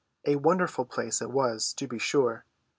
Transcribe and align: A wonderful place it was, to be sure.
A 0.25 0.35
wonderful 0.35 0.85
place 0.85 1.21
it 1.21 1.29
was, 1.29 1.73
to 1.73 1.85
be 1.87 1.99
sure. 1.99 2.43